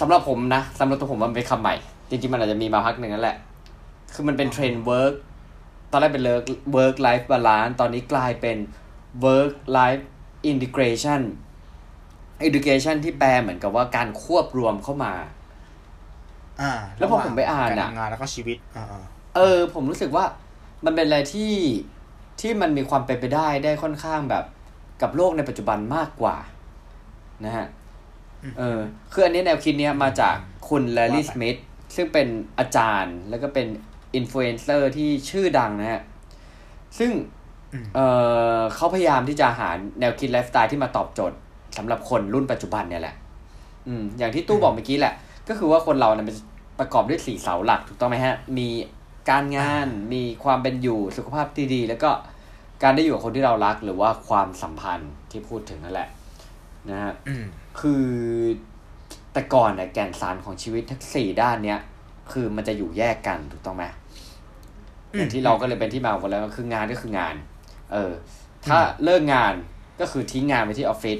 [0.00, 1.74] สำหรับผมนะสำหรับตัวผมมันเป็นคำใหม่
[2.10, 3.36] จริงๆ มันอาจจะมีมาพักหนึ่งนั่นแหละ
[4.14, 5.14] คือมันเป็นเทรนด์ work
[5.90, 6.44] ตอนแรกเป็น work
[6.76, 8.56] work life balance ตอนนี้กลายเป็น
[9.24, 10.02] work life
[10.50, 11.20] integration
[12.48, 15.12] education ที่แปลเหมือนกับว่าการควบรวมเข้ามา
[16.60, 18.84] อ่าแล้วพอผมไปอ่านการอะทำงานแล้วก็ชีวิตอ่า
[19.36, 20.24] เออ ผมรู้สึกว่า
[20.84, 21.52] มันเป็นอะไรที่
[22.40, 24.44] ที่มันมีความเป็นไปได้ได้ค่อนข้างแบบ
[25.02, 26.36] กับโลกในปัจจุบันมากกว่า
[27.44, 27.66] นะฮะ
[28.58, 28.78] เออ
[29.12, 30.36] คืออันนี้แนวคิดเนี้ยมาจาก
[30.68, 31.56] คุณแลลี่สมิธ
[31.96, 32.28] ซึ่งเป็น
[32.58, 33.66] อาจารย์แล้วก็เป็น
[34.14, 36.02] อินฟลูเอนเซอร์ที่ชื่อดังนะฮะ
[36.98, 37.10] ซึ่ง
[37.94, 38.00] เอ
[38.58, 39.68] อเขาพยายามที่จะหา
[40.00, 41.36] แนวคิดไลฟ์สไตล์ที่มาตอบโจทย์
[41.76, 43.14] สำหรับคนรุ่นปัจจุบันเนี่ยแหละ
[43.86, 45.14] อืมอย่างที่ตู้บอกเมื่อกี้แหละ
[45.48, 46.36] ก็คือว่าคนเราเนี่ยมัน
[46.78, 48.68] ประกอบด้วยสี่เสาหลักถูกต้องไหมฮะ มี
[49.30, 52.10] การงานมีความเป็นอยู่สุขภาพที่ดี แล้วก็
[52.82, 56.08] การได้อยู่กับคนที่เรารักหรือว่าความสัมพันธ์ที่พูดถึงนั่นแหละ
[56.90, 57.44] นะฮะอืม
[57.80, 58.06] คือ
[59.32, 61.80] แต่ก่อนเนี่ยแก่นสารของชีวิตทั้งสี่ด้านเนี้ย
[62.32, 63.84] คือมันจะอยู่แยกกันถูกต้องไหม
[65.12, 67.34] อย่างที่เราก็เลยเป็นที่มาของแล้วก็คืองานก็คืองาน
[67.92, 68.12] เออ
[68.66, 69.54] ถ้าเลิกงาน
[70.00, 71.18] ก็คือทิ้งงานไว้ที่ออฟฟิศ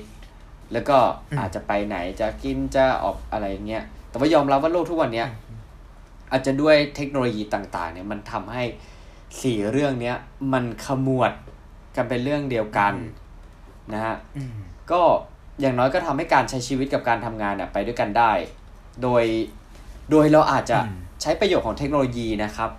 [0.72, 0.98] แล้วก็
[1.38, 5.28] อาจจะไปไหนจะกินจะออกอะไรเงี้ยแต่ว่ายอมรับว่าโลกทุกวันเนี้ย
[6.30, 8.64] อาจจะด้วยเทคโนโลยีต่างๆ เนี่ยมันทำให้
[9.42, 10.16] สี่เรื่องเนี้ย
[10.52, 11.32] มันขมวด
[11.96, 12.94] กันเป็นเรื่องเดียวกัน
[13.92, 14.52] นะฮะอืม
[14.90, 15.02] ก็
[15.60, 18.32] อย่างน้อยก็ทำให้การใช้ชีวิตกับการทำงานเนี่ยไปด้วยกันได้
[19.02, 19.24] โดย
[20.10, 22.70] โดยเราอาจจะอืมใช้ประโยชน์ของเทคโนโลยีนะครับ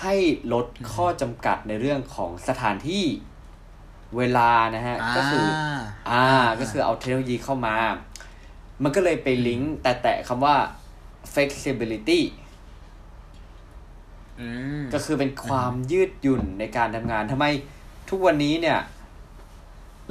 [0.00, 0.14] ให้
[0.52, 3.04] ลดข้อจำกัดในเรื่องของสถานที่
[4.16, 5.46] เวลานะฮะก็คือ
[6.10, 6.24] อ่า
[6.60, 7.74] ก็คือเอาเทคโนโลยีเข้ามา
[8.82, 10.56] มันก็เลยไปลิงก์แต่แตะคำว่า
[11.32, 12.20] flexibility
[14.40, 14.48] อื
[14.80, 17.46] มก็คือเป็นความยืดหยุ่นในการทำงานทำไม
[18.08, 18.80] ทุกวันนี้เนี่ย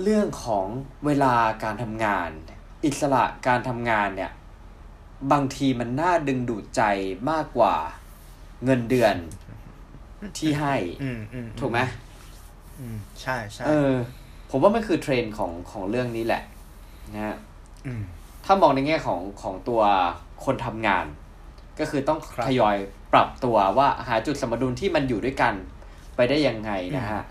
[0.04, 0.67] เรื่องของ
[1.06, 2.30] เวลาการทำงาน
[2.86, 4.32] อิสระการทำงานเนี่ย
[5.32, 6.82] บางทีมันน่าดึงดูดใจ
[7.32, 7.76] มากกว่า
[8.65, 9.15] เงินเดือน
[10.38, 11.80] ที่ให้อืมอืมถูกไหม
[12.80, 13.93] อืมใช่ใช่เออ
[14.50, 16.43] ผมว่ามันคือเทรนด์ของของเรื่องนี้แหละ
[17.13, 17.38] นะฮะ
[17.86, 18.02] อืม
[18.45, 19.82] ถ้ามองในแง่ของของตัว
[20.45, 21.06] คนทำงาน
[21.80, 22.75] ก็คือต้องครับทยอย
[23.13, 25.54] ปรับตัวว่าหาจุดสมดุลที่มันอยู่ด้วยกัน
[26.15, 27.21] ไปได้ยังไงนะฮะ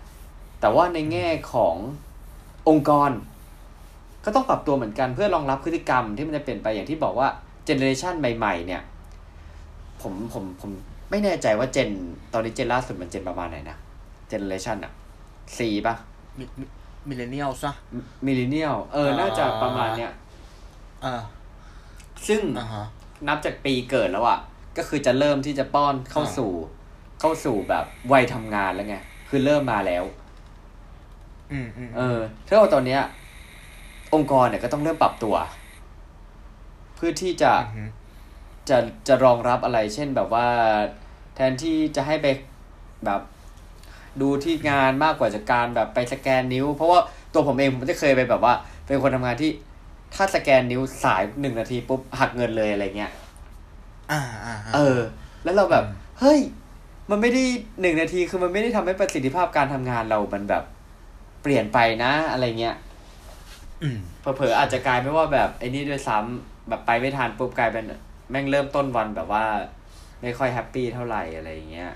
[0.59, 1.75] แต่ว่าในแง่ของ
[2.69, 3.11] องค์กร
[4.25, 7.27] ก็ต้องปรับตัวเหมือนกันเพื่อรองรับพฤติกรรมที่มันจะเปลี่ยนไปอย่างที่บอกว่า
[7.65, 8.81] generation ใหม่ ๆ เนี่ย
[10.01, 10.71] ผมผมผม
[11.09, 11.89] ไม่แน่ใจว่า gen
[12.33, 13.77] ตอนนี้ gen ล่าสุดมัน gen ประมาณไหนนะ
[14.27, 14.91] generation อะ
[15.59, 15.95] Z ปะ
[16.39, 16.45] มิ
[17.07, 17.71] millennial ซะ
[18.25, 20.11] millennial เออ น่าจะประมาณเนี้ย
[21.01, 21.21] เอ่า
[22.27, 22.85] ซึ่งอ่าฮะ
[23.27, 24.39] นับจากปีเกิดแล้วอะ่ะ
[24.77, 26.51] ก็คือจะเริ่มที่จะป้อนเข้าอ่าสู่
[27.19, 28.95] เข้าสู่แบบวัยทำงานแล้วไง
[29.29, 30.03] คือเริ่มมาแล้ว
[31.51, 33.01] อืมอืมเออถ้าว่าตอนเนี้ย
[34.13, 35.35] องค์กรเนี่ยก็ต้องเริ่มปรับตัว
[36.95, 37.83] เพื่อที่จะอือฮึ
[38.69, 38.77] จะ
[39.07, 40.47] จะรองรับอะไร เช่นแบบว่า
[41.35, 42.27] แทนที่จะให้ไป
[43.05, 43.21] แบบ
[44.21, 46.99] ดูที่งานมากกว่าจากการแบบไปสแกนนิ้ว เพราะว่า
[47.33, 48.53] ตัวผมเองผมจะเคยไปแบบว่า
[48.85, 49.51] เป็นคนทำงานที่
[50.15, 53.11] ถ้าสแกนนิ้วสายหนึ่งนาทีปุ๊บหักเงินเลยอะไรเงี้ย
[54.11, 54.99] อ่าอ่าาเออ
[55.43, 56.39] แล้วเราแบบอืมเฮ้ย
[57.09, 57.43] มันไม่ได้
[57.81, 60.63] หนึ่งนาทีคือมันไม่ได้ทำให้ประสิทธิภาพการทำงานเรา มันแบบ
[61.41, 62.75] เปลี่ยนไปนะอะไรเงี้ย
[63.81, 67.85] อืมเผลอๆอาจจะกลายไม่ว่าแบบไอ้นี่ด้วยซ้ำแบบไปไม่ทันปุ๊บกลายเป็น
[68.31, 69.45] แม่งเริ่มต้นวันแบบว่า
[70.21, 71.91] ไม่ค่อย happy เท่าไหร่อะไรอย่างเงี้ย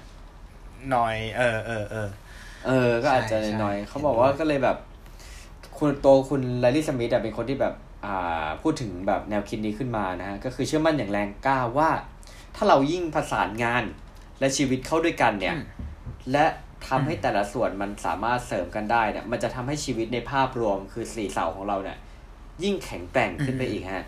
[0.90, 2.10] หน่อย เออเออเออ
[2.68, 4.78] เออ ก็อาจจะใช่น้อยใช่ๆเขาบอกว่าก็เลยแบบ
[5.78, 7.93] คุณตัวคุณแลลี่สมิธอะเป็นคนที่แบบอ่า
[8.62, 11.90] พูดถึงแบบแนวคิดนี้ขึ้นมานะฮะก็คือเชื่อมั่นอย่างแรงกล้าว่า
[12.56, 13.84] ถ้าเรายิ่งผสานงาน
[14.40, 15.64] และชีวิตเข้าด้วยกันเนี่ยอืม
[16.32, 16.46] และ
[16.88, 21.98] ทำให้แต่ละส่วนมันสามารถเสริมกันได้เนี่ยมันจะทำให้ชีวิตในภาพรวมคือสี่เสาของเราเนี่ย
[22.64, 24.06] ยิ่งแข็งแกร่งขึ้นไปอีกฮะ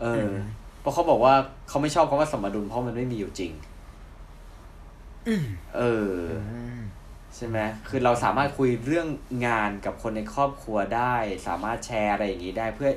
[0.00, 0.34] เออม
[0.80, 1.34] เพราะเขาบอกว่า
[1.68, 3.52] เขาไม่ชอบคำว่าสมดุลเพราะมันไม่มีอยู่จริง
[5.28, 5.82] อืมเอ
[6.14, 6.16] อ
[6.52, 6.82] อืม
[7.36, 9.08] ใช่ไหมคือเราสามารถคุยเรื่อง
[9.46, 11.14] งานกับคนในครอบครัวได้
[11.46, 12.90] สามารถแชร์อะไรอย่างนี้ได้เพื่อ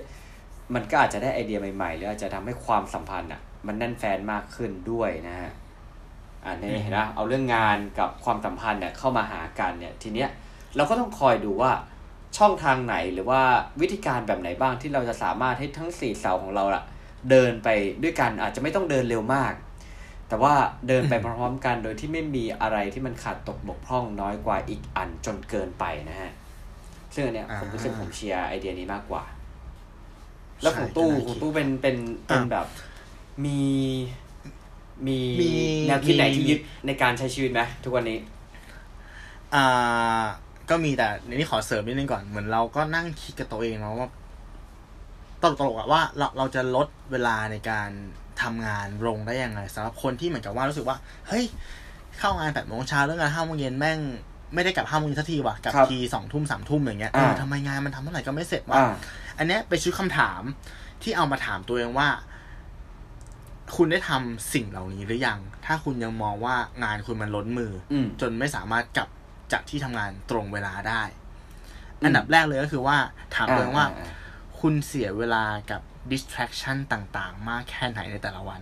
[0.74, 5.52] มันก็อาจจะได้ไอเดียใหม่ๆ หรืออาจจะทำให้ความสัมพันธ์อะ มันแน่นแฟนมากขึ้นด้วยนะฮะ
[6.44, 10.30] อ่าเนี่ยเห็นนะเอาเรื่องงานกับความสัมพันธ์เนี่ยเข้ามาหากันเนี่ยทีเนี้ย
[10.76, 11.72] เราก็ต้องคอยดูว่า
[12.38, 13.42] ช่องทางไหนหรือว่า
[13.82, 16.84] วิธีการแบบไหนบ้างที่เราจะสามารถให้ทั้งสี่เสาของเราล่ะ
[17.30, 17.70] เดินไป
[18.04, 19.54] ด้วยกันอาจจะไม่ต้องเดินเร็วมาก
[20.30, 20.54] แต่ว่า
[20.88, 26.32] เดินไปพร้อมๆกันโดยที่ไม่มีอะไรที่มันขาดตกบกพร่องน้อยกว่าอีกอันจนเกินไปนะฮะ
[27.14, 29.24] ซึ่งอันเนี้ยผมรู้สึกผมเชียร์ไอเดียนี้มากกว่า
[30.62, 32.68] แล้วของตู้ของตู้เป็นเป็นเป็นแบบ
[33.46, 33.62] มี
[35.08, 35.50] มีมี
[35.88, 38.20] แนวคิดไหนมีที่ยึดในการใช้ชีวิตไหมทุกวันนี้
[39.56, 40.24] อ่า
[40.70, 44.10] ก็มีแต่ในนี้ขอเสริมนิดนึงก่อนเหมือนเราก็นั่งคิดกับตัวเองเนาะว่า
[45.42, 47.90] ตลกตลกๆอะว่าเราเราจะลดเวลาในการ
[48.44, 51.46] ทำงานลงได้ยังไงสำหรับคนที่เหมือนกับว่ารู้สึกว่าเฮ้ย
[52.20, 54.00] เข้างานแปดโมงเช้าเรื่องงานห้าโมงเย็นแม่ง
[54.54, 58.94] ไม่ได้กลับห้าโมงเย็นสักทีว่ะกลับครับทีสองทุ่มสามทุ่มอย่างเงี้ยอ่าเออทำไมงานมันทำเมื่อไหร่ก็ไม่เสร็จวะอ่า
[59.38, 60.42] อันเนี้ยเป็นชุดคำถาม
[61.04, 62.08] ที่เอามาถามตัวเองว่า
[63.76, 69.10] คุณได้ทำสิ่งเหล่านี้หรือยัง ถ้าคุณยังมองว่างานคุณมันล้นมือออืมจนไม่สามารถกลับ
[69.52, 71.04] จากที่ทำงานตรงเวลาได้
[72.02, 72.98] อืมอันดับแรกเลยก็คือว่า
[73.36, 74.06] ถามตัวเองว่าอ่
[74.60, 78.62] คุณเสียเวลากับ distraction ต่างๆ มากแค่ไหนในแต่ละวัน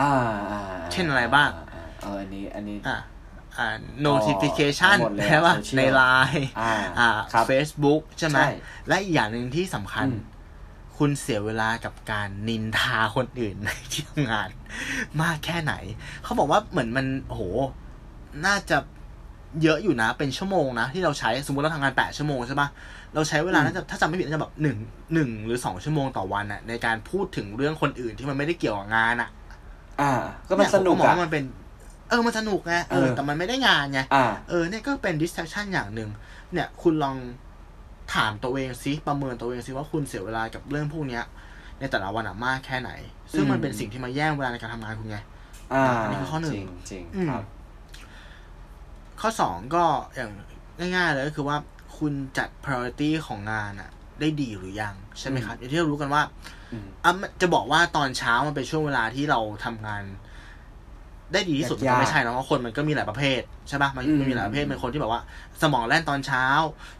[0.00, 0.12] อ่า
[0.50, 0.60] อ่า
[0.92, 2.96] เช่นอะไรบ้างอ่เอออันนี้ อันนี้ อ่า
[3.58, 3.68] อ่า
[4.06, 6.02] notification ทั้งหมดเลยใช่ป่ะ social ในไล
[6.36, 8.50] น์อ่าอ่าครับ Facebook ใช่ไหมใช่
[8.88, 10.22] และอีกอย่างหนึ่งที่สำคัญอืม
[10.98, 14.48] คุณเสียเวลากับการนินทาคนอื่นในที่ทำงาน
[15.22, 15.74] มากแค่ไหน
[16.22, 17.42] เขาบอกว่าเหมือนมันโอ้โห
[18.46, 18.78] น่าจะ
[19.62, 22.68] เยอะอยู่นะ เป็นชั่วโมงนะ ที่เราใช้ สมมติเราทำงานแปดชั่วโมงใช่ปะ
[23.16, 24.76] เราใช้เวลาอืมน่าจะถ้าจำไม่ผิดน่าจะแบบหนึ่ง
[25.14, 29.30] หนึ่งหรือสองชั่วโมงต่อวันอะในการพูดถึงเรื่องคนอื่นที่มันไม่ได้เกี่ยวกับงานอะ
[30.00, 30.12] อ่า
[30.48, 31.44] ก็มันเยสนุกผมมองอะว่ามันเป็น
[32.08, 36.10] เออมันสนุกไงเอเอออแต่มันไม่ได้งานไงอ่าเออเนี่ยก็เป็น distraction อย่างหนึ่ง
[36.52, 37.16] เนี่ยคุณลอง
[38.14, 41.24] ถามตัวเองซิประเมินตัวเองซิว่าคุณเสียเวลากับเรื่องพวกเนี้ย
[41.78, 42.90] ในแต่ละวันอะมากแค่ไหน
[43.32, 45.18] ซึ่งมันอืมเป็นสิ่งที่มาแย่งเวลาในการทำงานคุณไง
[45.74, 47.44] อ่าอันนี้คือข้อหนึ่งจริงจริงอืมครับ
[49.20, 49.84] ข้อสองก็
[50.16, 50.30] อย่าง
[50.94, 51.56] ง่ายๆเลยก็คือว่า
[51.98, 56.22] คุณจัด priority ของงานอะได้ดีหรือยัง ใช่ไหมครับอย่างที่เรารู้กันว่า
[56.72, 60.04] อืมอะมันจะบอกว่าตอนเช้ามันเป็นช่วงเวลาที่เราทำงาน
[61.32, 65.20] ได้ดีที่สุดมันยากก็ไม่ใช่นะเพราะคนมันก็มีหลายประเภทใช่ปะมันอืมมันมีหลายประเภทเป็นคนที่แบบว่า
[65.62, 66.44] สมองแล่นตอนเช้า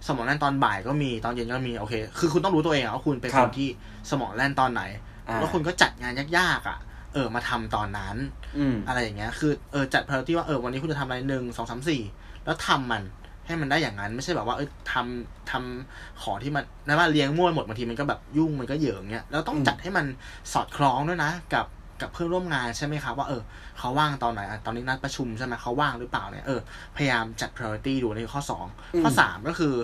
[0.07, 3.69] สมองแล่นตอนบ่ายก็มีตอนเย็นก็มีโอเค คือคุณต้องรู้ตัวเองอะว่าคุณเป็นครัคบนที่
[4.11, 4.83] สมองแล่นตอนไหน
[5.29, 6.79] อ่าแล้วคุณก็จัดงานยากๆอะ
[7.15, 8.17] เออมาทำตอนนั้น
[8.59, 12.03] อืมอะไรอย่างเงี้ย คือเออจัด priority ว่าเออวันนี้คุณจะทำอะไรหนึ่งสองสามสี่
[12.45, 13.03] แล้วทำมัน
[13.47, 20.07] ให้มันได้อย่างนั้น ไม่ใช่แบบว่าเออทำทำของที่มันนะว่าเลี้ยงมั่วหมดบางทีมันก็แบบยุ่งมันก็เหยิงเงี้ยแล้วต้องอืมจัดให้มัน
[20.53, 21.67] สอดคล้องด้วยนะ กับ
[22.01, 23.43] กับเพื่อนร่วมงานใช่ไหมครับว่าเออ
[23.79, 26.61] เขาว่างตอนไหนอะตอนนี้นัดประชุมใช่ไหมเขาว่างหรือเปล่าเนี่ยเออ
[26.97, 28.67] พยายามจัด priority ดูในข้อสอง
[29.03, 29.75] ข้อสามก็คือ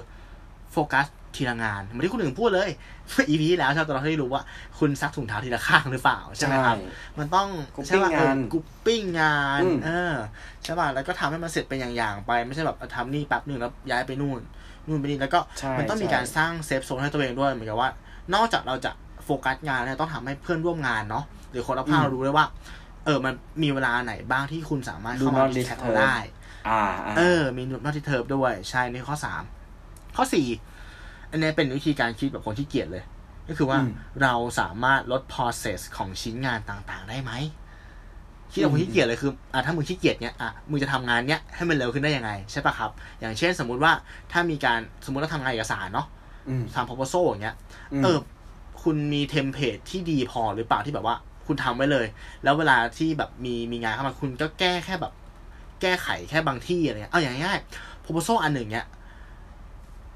[0.72, 2.68] โฟกัส ทีละงานเหมือนที่คุณหนึ่งพูดเลย
[3.28, 4.42] อีพีที่แล้วใช่ไหมตอนเราที่รู้ว่า
[4.78, 6.76] คุณซักถุงเท้าทีละข้างหรือเปล่าใช่ไหมครับ
[7.18, 10.14] มันต้องกรุ๊ปใช่ป่ะปิ้งงานเออกรุ๊ปปิ้งงานอืมเออ
[10.62, 14.40] ใช่ป่ะแล้วก็ทำให้มันเสร็จเป็นอย่างๆไป ไม่ใช่แบบทำนี่แป๊บหนึ่งแล้วย้ายไปนู่น
[14.88, 17.90] นู่นไปนี่แล้วก็ใช่มันต้องมีใช่การสร้าง safe zone ให้ตัวเองด้วยเหมือนกับว่า
[18.34, 18.90] นอกจากเราจะ
[19.24, 22.46] โฟกัสงานเนี่ยต้องทำให้เพื่อนร่วมงานเนาะหรือคนรอบข้างเรารู้ด้วยว่า
[23.04, 26.16] เออมันมีเวลาไหนบ้างที่คุณสามารถเข้า do มา not distract disturb ได้
[26.68, 29.42] อ่าาเออมี not disturb ด้วยใช่นี่ข้อสาม
[30.16, 30.46] ข้อสี่
[31.32, 33.04] อันนี้เป็นวิธีการคิดแบบคนขี้เกียจเลย
[33.48, 33.90] ก็คือว่าอืม
[34.22, 37.32] เราสามารถลด process ของชิ้นงานต่างๆ ได้ไหม
[38.52, 42.90] คิดแบบคนขี้เกียจเลยคืออะถ้ามึงขี้เกียจเนี้ยอะมึงจะทำงานเนี้ยให้มันเร็วขึ้นได้ยังไงใช่ปะครับ
[43.20, 43.92] อย่างเช่นสมมุติว่า
[44.32, 46.06] ถ้ามีการสมมุติเราทำงานเอกสารเนาะ
[46.48, 47.56] อืมทำ proposal อย่างเงี้ย
[48.00, 48.18] มเออ
[48.82, 51.16] คุณมี template ที่ดีพอหรือเปล่าที่แบบว่า
[51.46, 52.06] คุณทำไว้เลย
[52.44, 55.12] แล้วเวลาที่แบบมีมีงานเข้ามาคุณก็แก้แค่แบบ
[55.80, 58.86] แก้ไขแค่บางที่อะไรเงี้ยเอาอย่างง่ายๆ proposal อันหนึ่งเนี้ย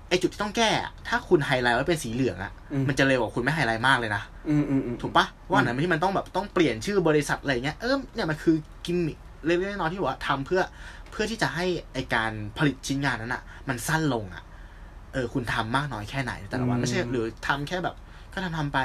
[0.09, 10.63] ไอจุดที่ต้องแก้อะถ้าคุณไฮไลท์ไว้เป็นสีเหลืองอะอืมมันจะเร็วกว่าคุณไม่ไฮไลท์มากเลยนะอืมอืมอืมถูกปะว่าอันไหนที่มันต้องแบบต้องเปลี่ยนชื่อบริษัทอะไรเงี้ยเออเนี่ยมันคือกิมมิคเล็กๆน้อยๆที่ว่าทำเพื่อ
[11.11, 14.43] เพื่อที่จะให้ไอการผลิตชิ้นงานนั้นอะมันสั้นลงอะ
[15.13, 17.95] เออ คุณทำมากน้อยแค่ไหนในแต่ละวันไม่ใช่หรือทำแค่แบบ
[18.33, 18.79] ก็ทำทำไป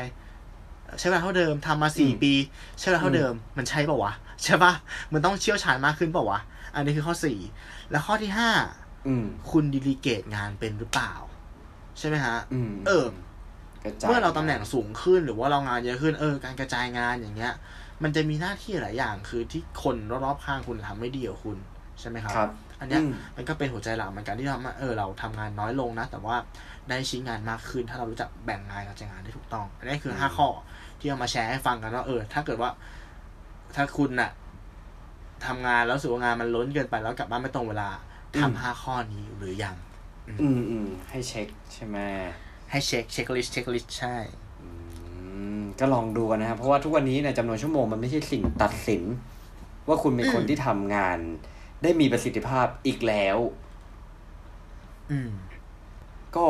[0.99, 2.34] ใช้เวลาเท่าเดิมทำมาสี่ปี
[2.79, 4.73] ใช้เวลาเท่าเดิม มันใช่ป่าวะใช่ปะ
[5.13, 6.39] มันต้องเชี่ยวชาญมากขึ้นป่าวะ
[6.75, 7.39] อันนี้คือข้อสี่
[7.91, 8.81] แล้วข้อที่ห้าอืม
[9.51, 11.13] คุณดีลิเกตงานเป็นหรือเปล่า
[11.99, 13.05] ใช่ไหมฮะอืมเออ
[13.83, 17.53] กระจยเมื่อเราตำแหน่งสูงขึ้นหรือว่าเรางานเยอะขึ้นเออ การกระจายงานอย่างเงี้ย
[18.03, 21.57] มันจะมีหน้าที่หลายอย่างคือที่คนรอบๆข้างคุณทำไม่ดีกับคุณ
[21.99, 26.35] ใช่ไหมครับครับอันเนี้ยอืมมันก็เป็นหัวใจหลักเหมือนกันที่ทำให้เออเราทำงานน้อยลงนะ แต่ว่า
[26.89, 30.47] ได้ชิ้นงานมากขึ้น ถ้าเรารู้จักแบ่งงานกับจัดงานได้ถูกต้อง อันนี้คือห้าข้อ
[30.99, 32.69] ที่เอามาแชร์ให้ฟังกันว่าเออ ถ้าเกิดว่า
[33.75, 34.31] ถ้าคุณน่ะ
[35.45, 37.89] ทำงานแล้วรู้สึกว่างานมันล้นเกินไปแล้วกลับบ้านไม่ตรงเวลา
[38.39, 39.76] ทำห้าข้อนี้หรือยัง
[40.28, 41.98] อืมอืมให้เช็คใช่ไหม
[42.72, 44.15] ให้เช็ค checklist checklist ใช่
[44.62, 44.67] อื
[45.60, 49.04] มก็ลองดูกันนะครับ เพราะว่าทุกวันนี้เนี่ยจำนวนชั่วโมงมันไม่ใช่สิ่งตัดสิน
[49.88, 51.17] ว่าคุณเป็นคนที่ทำงาน
[51.84, 53.38] ได้มีประสิทธิภาพอีกแล้ว
[55.12, 55.32] อืม
[56.36, 56.48] ก็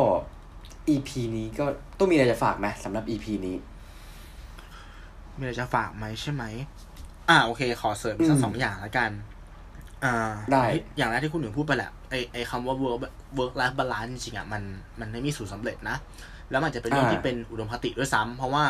[0.90, 1.66] EP นี้ก็
[1.98, 3.58] ต้องมีอะไรจะฝากไหมสำหรับ EP นี้
[5.38, 6.44] มีอะไรจะฝากไหมใช่ไหม
[7.30, 9.41] อ่าโอเค ขอเสริมสัอืกมสองอย่างแล้วกันอ่า
[10.52, 10.64] ได้
[10.98, 13.00] อย่างแรกที่คุณหนึ่งพูดไปแหละไอไอคำว่า work
[13.38, 14.62] work life balance จริงๆอะมัน
[15.00, 15.98] มันไม่มีสูตรสำเร็จนะ
[16.52, 18.64] แล้วมันจะเป็นเรื่องอ่าที่เป็นอุดมคติด้วยซ้ำเพราะว่า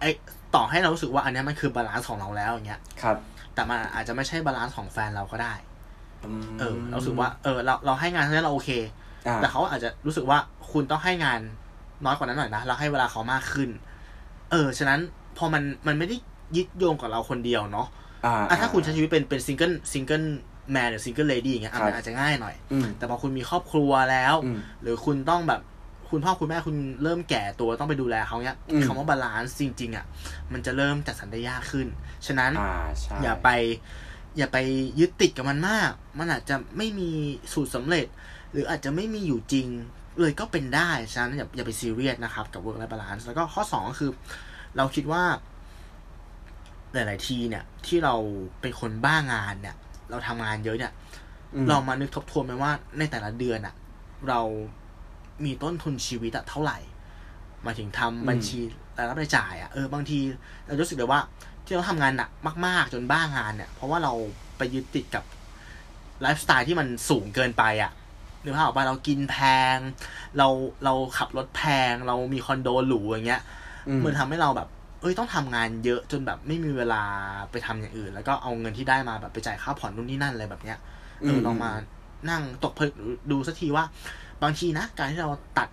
[0.00, 0.04] ไอ
[0.54, 3.16] ต่อให้เรารู้สึกว่าอันเนี้ยมันคือ balance ของเราแล้วอย่างเงี้ยครับ
[3.54, 5.54] แต่มันอาจจะไม่ใช่ balance ของแฟนเราก็ได้
[6.42, 8.70] มเออ เรารู้สึกว่าเออเราเราให้งานเท่านั้นเราโอเค
[9.26, 10.38] อ่าแต่เขาอาจจะรู้สึกว่า
[10.72, 11.40] คุณต้องให้งาน
[12.04, 13.70] น้อยกว่านั้นหน่อยนะแล้วให้เวลาเขามากขึ้น
[14.50, 15.00] เออ ฉะนั้น
[15.38, 16.16] พอมันมันไม่ได้
[16.56, 17.86] ยึดโยงกับเราคนเดียวเนาะ
[18.26, 20.22] อ่าอะถ้าคุณใช้ชีวิตเป็นเป็น single single
[20.72, 25.60] man หรือ single lady อย่างเงี้ยอะครับมันอาจจะง่ายหน่อยอืมแต่พอคุณมีครอบครัวแล้วอืมหรือคุณต้องแบบ
[26.10, 30.04] คุณพ่อคุณแม่คุณเริ่มแก่ตัวต้องไปดูแลเขาเนี้ยอืมคำว่า balance จริง ๆ อะ
[30.52, 31.86] มันจะเริ่มจัดสรรได้ยากขึ้น
[32.26, 33.48] ฉะนั้นอ่าใช่อย่าไป
[34.38, 34.58] อย่าไป
[35.00, 37.10] ยึดติดกับมันมาก มันอาจจะไม่มี
[37.52, 38.06] สูตรสำเร็จ
[38.52, 39.68] หรืออาจจะไม่มีอยู่จริง
[40.20, 44.10] เลยก็เป็นได้ ฉะนั้นอย่าอย่าไปซีเรียสนะครับ กับ work life balance แล้วก็ข้อสองก็คือ
[44.76, 45.22] เราคิดว่า
[46.94, 48.14] หลาย ๆ ทีเนี่ย ที่เรา
[48.60, 49.76] เป็นคนบ้างานเนี่ย
[50.10, 50.92] เราทำงานเยอะเนี่ย
[51.54, 53.74] อืมเรามานึกทบทวนไหมว่าในแต่ละเดือนอะ
[54.28, 54.40] เรา
[55.44, 56.78] มีต้นทุนชีวิตอะเท่าไหร่
[57.62, 58.58] หมายถึงทำบัญชี
[58.98, 60.18] รายรับรายจ่ายอะเออบางที
[60.66, 61.20] เรารู้สึกเลยว่า
[61.64, 62.30] ที่เราทำงานหนัก
[62.66, 64.12] มาก ๆ จนบ้างานเนี่ย เพราะว่าเรา
[64.58, 65.24] ไปยึดติดกับ
[66.20, 67.92] ไลฟ์สไตล์ที่มันสูงเกินไปอะ
[68.40, 69.36] หรือภาพออกไปเรากินแพ
[69.74, 69.76] ง
[70.38, 70.48] เรา
[70.84, 73.42] เราขับรถแพง เรามีคอนโดหรูอย่างเงี้ย
[73.88, 74.68] อืมมันทำให้เราแบบ
[75.02, 77.02] เอ้ยต้องทำงานเยอะจนแบบไม่มีเวลา
[77.50, 80.78] ไปทำอย่างอื่น แล้วก็เอาเงินที่ได้มาแบบไปจ่ายค่าผ่อนนู่นนี่นั่นอะไรแบบเนี้ย
[81.22, 81.70] เออมลองมา
[82.30, 82.92] นั่งตกผลึก
[83.30, 83.84] ดูสักทีว่า
[84.42, 85.68] บางทีนะ การที่เราตัด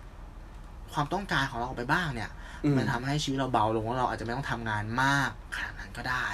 [0.92, 2.30] ความต้องการของเราออกไปบ้างเนี่ย
[2.64, 6.26] อืมมันทำให้ชีวิตเราเบาลงแล้วเราอาจจะไม่ต้องทำงานมากขนาดนั้นก็ได้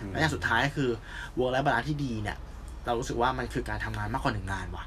[0.00, 0.90] อืมและอย่างสุดท้ายก็คือ
[1.38, 2.36] work life balance ที่ดีเนี่ย
[2.86, 4.84] เรารู้สึกว่ามันคือการทำงานมากกว่าหนึ่งงานว่ะ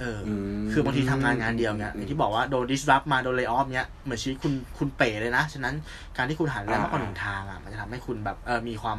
[0.00, 5.74] เอออมคือบางทีทำงานงานเดียวเนี่ยอย่างที่บอกว่าโดน disrupt มาโดน lay off เนี่ยเหมือนชีวิตคุณคุณเป๋เลยนะ ฉะนั้น
[6.16, 8.98] การที่คุณหันไปมากกว่าหนึ่งทางอะมันจะทำให้คุณแบบเออมีความ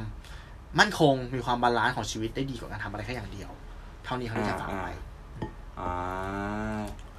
[0.79, 3.49] มั่นคงมีความ balance ของชีวิตได้ดีกว่าการทำอะไรแค่อย่างเดียว
[4.05, 4.91] เท่านี้แหละที่จะฝากไว้
[5.79, 5.91] อ่า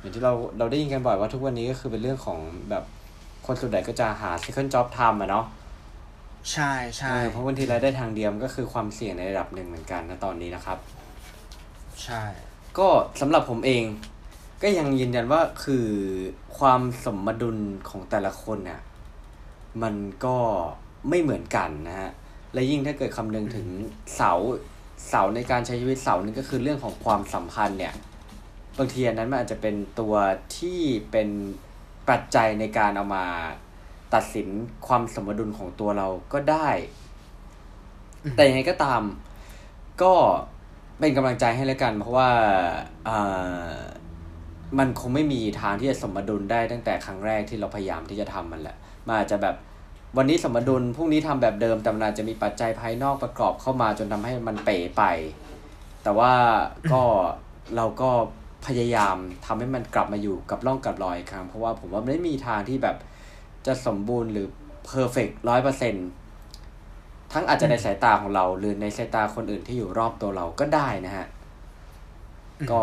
[0.01, 2.39] อย่างที่เราเราได้ยินกันบ่อยว่าทุกวันนี้ก็คือเป็นเรื่องของ
[2.71, 2.85] แบบ
[3.47, 5.47] คนส่วนใหญ่ก็จะหา second job ทำอะเนาะ
[6.53, 10.79] ใช่ใช่เออเพราะบางทีรายได้ทางเดียวมันก็คือความเสี่ยงในระดับหนึ่งเหมือนกันนะตอนนี้นะครับ
[12.05, 12.23] ใช่
[12.79, 12.89] ก็
[13.21, 13.85] สำหรับผมเอง
[14.63, 15.87] ก็ยังยืนยันว่าคือ
[16.59, 17.59] ความสมดุล
[17.89, 18.81] ของแต่ละคนเนี่ย
[19.83, 20.37] มันก็
[21.09, 22.13] ไม่เหมือนกันนะฮะ
[22.53, 23.69] และยิ่งถ้าเกิดคำนึงถึง
[24.17, 24.33] เสา
[25.09, 27.95] เสาในการใช้ชีวิตเสานึงก็คือเรื่องของความสัมพันธ์เนี่ย
[28.79, 30.15] บางทีอันนั้นมันอาจจะเป็นตัว
[30.57, 30.81] ที่
[31.11, 31.29] เป็น
[32.09, 33.27] ปัจจัยในการเอามา
[34.15, 34.49] ตัดสิน
[34.87, 36.69] ความสมดุลของตัวเราก็ได้
[38.37, 39.03] แต่ยังไงก็ตาม
[40.03, 40.15] ก็
[40.99, 42.29] เป็นกำลังใจให้แล้วกัน เพราะว่า
[43.09, 43.19] อ่
[43.73, 43.75] อ
[44.79, 48.77] มันคงไม่มีทางที่จะสมดุลได้ตั้งแต่ครั้งแรกที่เราพยายามที่จะทำมันแหละ
[49.07, 49.57] มันอาจจะแบบ
[50.17, 55.03] วันนี้สมดุลพรุ่งนี้ทำแบบเดิมแต่มันอาจจะมีปัจจัยภายนอกประกอบเข้ามาจนทำให้มันเป๋ไป
[56.03, 56.33] แต่ว่า
[56.93, 57.03] ก็
[57.77, 58.11] เราก็
[58.67, 62.97] พยายามทำให้มันกลับมาอยู่กับร่องกับรอยครั้งเพราะว่าผมว่าไม่มีทางที่แบบ
[63.67, 64.47] จะสมบูรณ์หรือ
[64.85, 66.09] perfect ร้อยเปอร์เซ็นต์
[67.33, 71.27] ทั้งอาจจะในสายตาของเรา หรือในสายตาคนอื่นที่อยู่รอบตัวเราก็ได้นะฮะ
[72.71, 72.83] ก็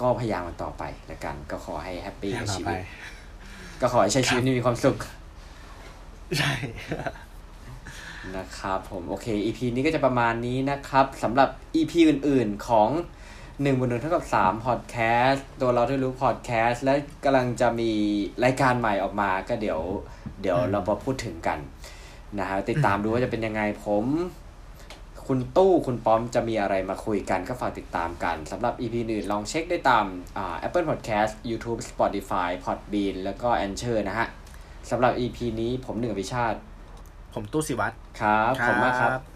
[0.00, 2.76] ก็พยายามมันต่อไปแล้วกัน ก็ขอให้ happy กับชีวิต
[3.80, 4.96] ก็ขอให้ใช้ชีวิตที่มีความสุข
[6.38, 6.52] ใช่
[8.36, 12.88] นะครับผมโอเค EP นี้ก็จะประมาณนี้นะครับสำหรับ EP อื่น ๆ ของ
[13.60, 17.90] 1นึ่งบนหนึ่งเท่ากับ3 Podcast ตัวเราที่รู้ Podcast และกำลังจะมี
[18.44, 19.80] รายการใหม่ออกมาก็เดี๋ยว
[20.40, 21.58] เดี๋ยวเรามาพูดถึงกัน
[22.38, 24.04] นะฮะติดตามดูว่าจะเป็นยังไงผม
[25.26, 30.04] คุณตู้คุณป้อมจะมีอะไรมาคุยกันก็ฝากติดตามกันสำหรับ EP อื่นลองเช็คได้ตาม
[30.36, 34.26] อ่า Apple Podcast YouTube Spotify Podbean แล้วก็ Anchor นะฮะ
[34.90, 36.58] สำหรับ EP นี้ผมหนึ่งอภิชาติ
[37.34, 39.29] ผมตู้สิวัตรครับขอบคุณมากครับ